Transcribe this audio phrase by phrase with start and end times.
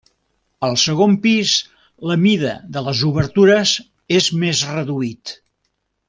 [0.67, 1.51] Al segon pis
[2.11, 3.73] la mida de les obertures
[4.21, 5.35] és més reduït.